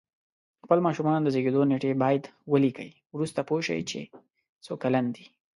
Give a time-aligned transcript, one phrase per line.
[0.63, 4.01] خپل ماشومانو د زیږېدو نېټه باید ولیکئ وروسته پوه شی چې
[4.65, 5.25] څو کلن دی